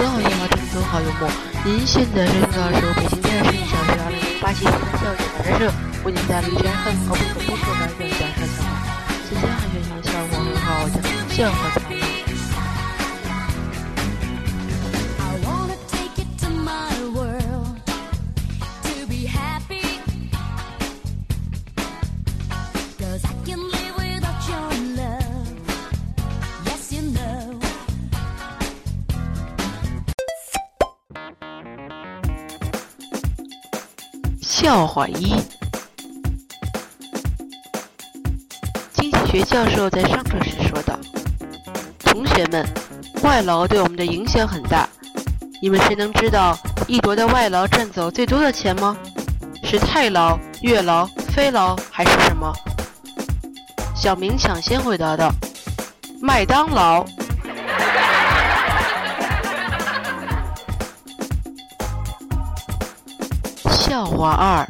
[0.00, 1.28] 你好你，好听，多好幽默。
[1.62, 4.64] 您现在收听到的是北京电视小学二零零八期
[4.96, 5.68] 《教育杂志社》
[6.06, 8.80] 为您带来的很好不可不可的原讲上笑话。
[9.28, 11.68] 今天还学习效果很好，讲笑话
[34.60, 35.34] 笑话一：
[38.92, 40.98] 经济学教授在上课时说道
[42.04, 42.62] ：“同学们，
[43.22, 44.86] 外劳对我们的影响很大。
[45.62, 48.94] 你们谁能知道一国的外劳赚走最多的钱吗？
[49.64, 52.52] 是泰劳、越劳、非劳还是什么？”
[53.96, 55.32] 小明抢先回答道
[56.20, 57.02] ：“麦当劳。”
[63.90, 64.64] 笑话二：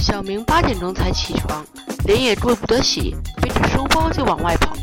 [0.00, 1.62] 小明八点钟才起床，
[2.06, 4.74] 脸也顾不得洗，背着书包就往外跑。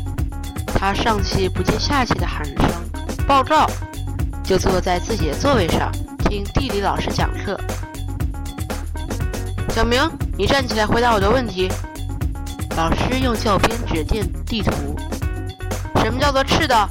[0.78, 2.56] 他上气不接下气的喊声
[3.26, 3.66] “报告”，
[4.46, 5.90] 就坐在自己的座位上
[6.28, 7.58] 听地理老师讲课。
[9.70, 10.08] 小明，
[10.38, 11.68] 你站起来回答我的问题。
[12.76, 14.70] 老师用教鞭指电地图
[16.00, 16.88] ：“什么叫做赤道？”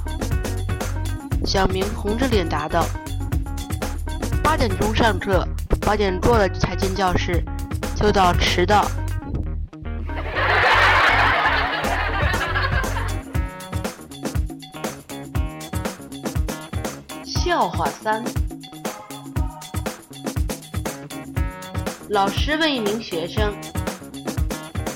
[1.45, 2.85] 小明红着脸答道
[4.41, 5.47] ：“八点钟上课，
[5.81, 7.43] 八点过了才进教室，
[7.95, 8.85] 就到迟到。”
[17.23, 18.23] 笑话三：
[22.09, 23.53] 老师问一名学生：“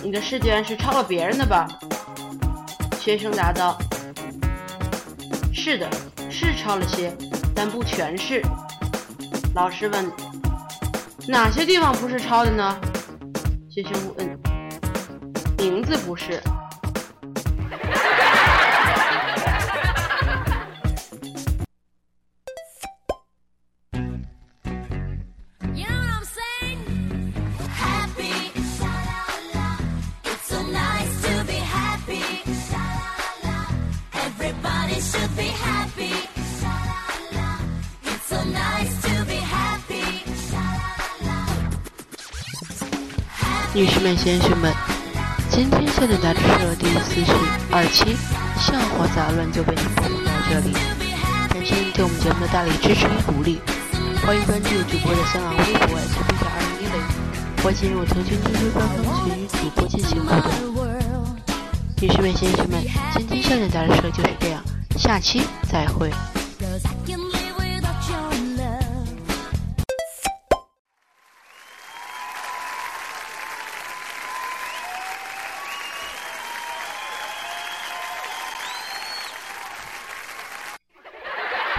[0.02, 1.68] 你的试卷是抄了别人的吧？”
[3.00, 3.78] 学生答道
[5.54, 5.88] ：“是的。”
[6.30, 7.16] 是抄了些，
[7.56, 8.42] 但不全是。
[9.56, 10.12] 老师问
[11.28, 12.80] ：“哪些地方不是抄的呢？”
[13.70, 14.40] 学生问
[15.58, 16.42] ：“名字不是。”
[43.78, 44.74] 女士们、先生们，
[45.52, 47.32] 今天笑点杂志社第四十
[47.70, 48.18] 二期
[48.58, 50.74] 笑话杂乱就为您播放到这里。
[51.48, 53.62] 感谢您对我们节目的大力支持与鼓励，
[54.26, 56.98] 欢迎关注主播的新浪微博 “S B 二零一零”，
[57.62, 60.50] 或进入腾讯 QQ 官方群与主播进行互动。
[62.02, 62.82] 女士们、先生们，
[63.16, 64.60] 今天笑点杂志社就是这样，
[64.98, 66.10] 下期再会。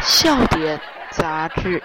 [0.02, 1.82] 笑点杂志。